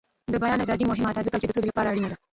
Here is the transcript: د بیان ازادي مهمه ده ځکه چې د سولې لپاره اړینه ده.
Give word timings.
د 0.33 0.35
بیان 0.43 0.59
ازادي 0.63 0.85
مهمه 0.89 1.11
ده 1.15 1.21
ځکه 1.27 1.39
چې 1.39 1.45
د 1.47 1.51
سولې 1.55 1.67
لپاره 1.69 1.89
اړینه 1.91 2.09
ده. 2.11 2.17